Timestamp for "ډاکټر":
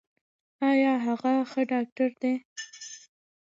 1.71-2.11